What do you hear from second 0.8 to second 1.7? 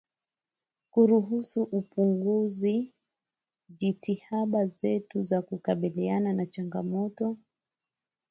kuruhusu